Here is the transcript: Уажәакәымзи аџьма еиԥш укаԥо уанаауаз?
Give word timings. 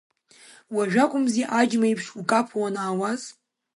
Уажәакәымзи 0.75 1.49
аџьма 1.59 1.87
еиԥш 1.87 2.05
укаԥо 2.19 2.55
уанаауаз? 2.59 3.21